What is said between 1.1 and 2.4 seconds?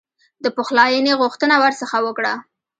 غوښتنه ورڅخه وکړه.